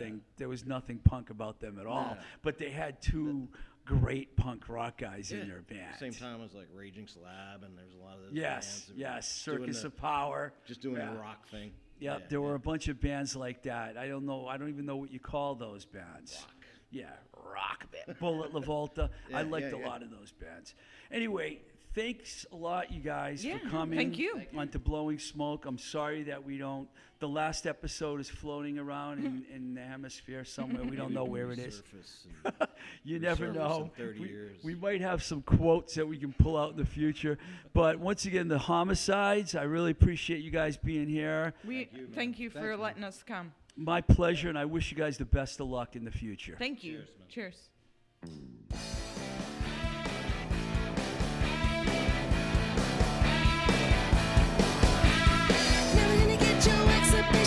[0.00, 0.20] anything.
[0.36, 2.16] There was nothing punk about them at all.
[2.16, 2.22] No.
[2.42, 3.48] But they had two
[3.84, 5.96] great punk rock guys in their band.
[5.98, 8.32] Same time as like Raging Slab, and there's a lot of those.
[8.32, 9.44] Yes, bands that were yes.
[9.44, 10.52] doing Circus the- of Power.
[10.66, 11.12] just doing yeah.
[11.12, 11.72] the rock thing.
[12.00, 13.96] Yep, Yeah, there were a bunch of bands like that.
[13.96, 14.46] I don't know.
[14.46, 16.36] I don't even know what you call those bands.
[16.40, 16.54] Rock.
[16.90, 17.06] Yeah,
[17.52, 18.18] rock band.
[18.18, 19.08] Bullet LaVolta.
[19.34, 19.88] I Yeah, liked yeah, a yeah.
[19.88, 20.74] lot of those bands.
[21.10, 21.60] Anyway,
[21.94, 23.98] thanks a lot, you guys, Yeah, for coming.
[23.98, 24.42] thank you.
[24.56, 25.66] Onto Blowing Smoke.
[25.66, 26.88] I'm sorry that we don't.
[27.20, 30.82] The last episode is floating around in, in the hemisphere somewhere.
[30.82, 31.76] We don't know where it is.
[31.76, 32.68] Surface and-
[33.04, 33.90] You never resurface know.
[33.96, 34.56] in 30 we, years.
[34.64, 37.38] we might have some quotes that we can pull out in the future.
[37.72, 41.54] But once again, the homicides, I really appreciate you guys being here.
[41.64, 43.52] We thank you, for letting us come.
[43.76, 46.56] My pleasure, and I wish you guys the best of luck in the future.
[46.58, 47.02] Thank you.
[47.28, 47.68] Cheers.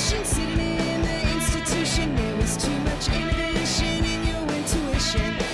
[0.05, 2.15] Sitting in the institution.
[2.15, 5.44] There was too much innovation in your intuition.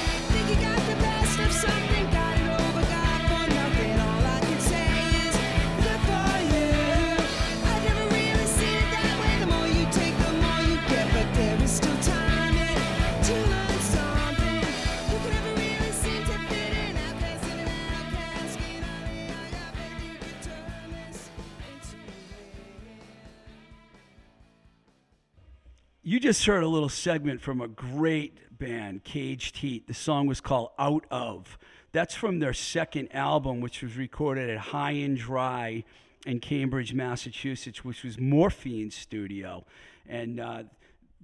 [26.11, 29.87] You just heard a little segment from a great band, Caged Heat.
[29.87, 31.57] The song was called Out of.
[31.93, 35.85] That's from their second album, which was recorded at Hi-N-Dry
[36.25, 39.65] in Cambridge, Massachusetts, which was Morphine Studio.
[40.05, 40.63] And uh,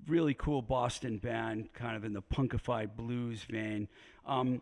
[0.07, 3.89] really cool Boston band, kind of in the punkified blues vein.
[4.25, 4.61] Um,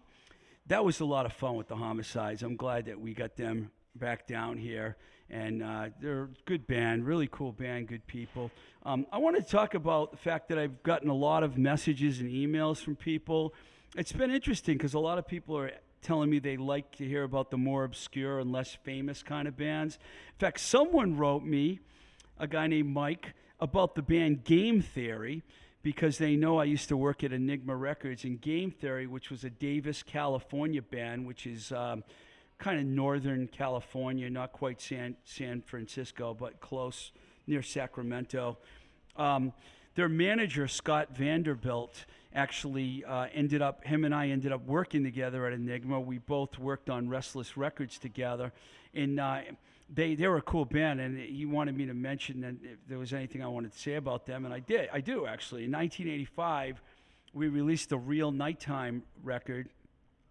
[0.66, 2.42] that was a lot of fun with the homicides.
[2.42, 4.98] I'm glad that we got them back down here,
[5.30, 8.52] and uh, they're a good band, really cool band, good people.
[8.84, 12.20] Um, I want to talk about the fact that I've gotten a lot of messages
[12.20, 13.54] and emails from people.
[13.96, 15.72] It's been interesting because a lot of people are
[16.02, 19.58] telling me they like to hear about the more obscure and less famous kind of
[19.58, 19.96] bands.
[19.96, 21.80] In fact, someone wrote me,
[22.38, 25.42] a guy named Mike, about the band Game Theory
[25.82, 29.44] because they know I used to work at Enigma Records and Game Theory, which was
[29.44, 32.04] a Davis, California band, which is um,
[32.58, 37.12] kind of northern California, not quite San San Francisco, but close
[37.48, 38.58] near Sacramento.
[39.18, 39.54] Um,
[39.96, 45.46] their manager Scott Vanderbilt actually uh, ended up him and I ended up working together
[45.48, 46.00] at Enigma.
[46.00, 48.52] We both worked on Restless Records together,
[48.94, 49.42] and uh,
[49.94, 51.00] they they were a cool band.
[51.00, 53.96] And he wanted me to mention that if there was anything I wanted to say
[53.96, 54.90] about them, and I did.
[54.92, 55.66] I do actually.
[55.66, 56.82] In 1985,
[57.34, 59.70] we released the Real Nighttime record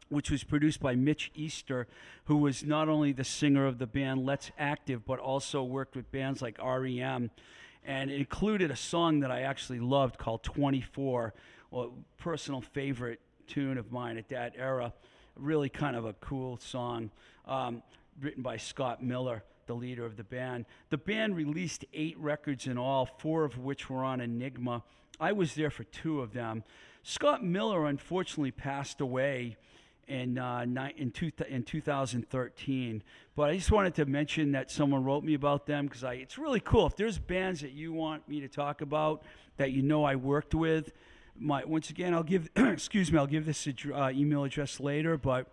[0.08, 1.86] which was produced by Mitch Easter,
[2.24, 6.10] who was not only the singer of the band Let's Active, but also worked with
[6.10, 7.30] bands like REM.
[7.84, 11.34] And it included a song that I actually loved called 24,
[11.72, 11.86] a
[12.16, 14.92] personal favorite tune of mine at that era.
[15.36, 17.10] Really kind of a cool song,
[17.46, 17.82] um,
[18.20, 20.66] written by Scott Miller, the leader of the band.
[20.90, 24.82] The band released eight records in all, four of which were on Enigma.
[25.18, 26.64] I was there for two of them.
[27.02, 29.56] Scott Miller unfortunately passed away
[30.08, 30.64] in uh,
[30.96, 33.02] in, two in 2013.
[33.36, 36.38] But I just wanted to mention that someone wrote me about them because I it's
[36.38, 36.86] really cool.
[36.86, 39.22] If there's bands that you want me to talk about
[39.56, 40.92] that you know I worked with,
[41.38, 45.16] my once again I'll give excuse me I'll give this ad- uh, email address later,
[45.16, 45.46] but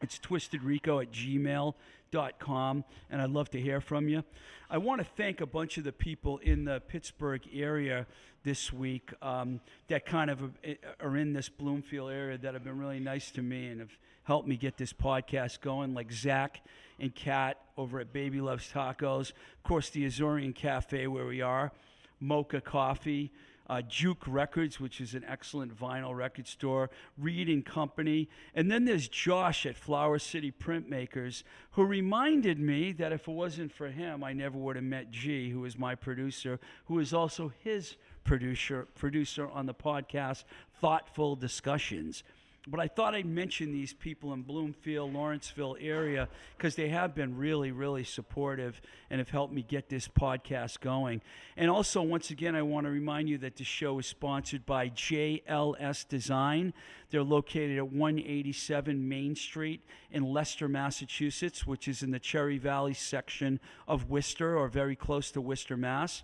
[0.00, 4.24] it's twistedrico at gmail.com, and I'd love to hear from you.
[4.70, 8.06] I want to thank a bunch of the people in the Pittsburgh area
[8.42, 12.78] this week um, that kind of uh, are in this Bloomfield area that have been
[12.78, 16.60] really nice to me and have helped me get this podcast going, like Zach
[16.98, 19.30] and Kat over at Baby Loves Tacos.
[19.30, 21.72] Of course, the Azorean Cafe where we are,
[22.20, 23.32] Mocha Coffee
[23.70, 28.84] uh, Juke Records, which is an excellent vinyl record store, Reed and Company, and then
[28.84, 34.24] there's Josh at Flower City Printmakers, who reminded me that if it wasn't for him,
[34.24, 38.88] I never would have met G, who is my producer, who is also his producer
[38.96, 40.44] producer on the podcast
[40.80, 42.24] Thoughtful Discussions.
[42.66, 47.38] But I thought I'd mention these people in Bloomfield, Lawrenceville area because they have been
[47.38, 51.22] really, really supportive and have helped me get this podcast going.
[51.56, 54.90] And also, once again, I want to remind you that the show is sponsored by
[54.90, 56.74] JLS Design.
[57.08, 59.80] They're located at 187 Main Street
[60.12, 63.58] in Leicester, Massachusetts, which is in the Cherry Valley section
[63.88, 66.22] of Worcester or very close to Worcester, Mass.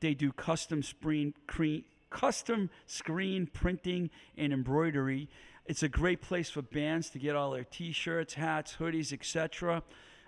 [0.00, 1.34] They do custom screen,
[2.10, 5.28] custom screen printing and embroidery.
[5.68, 9.82] It's a great place for bands to get all their T-shirts, hats, hoodies, etc.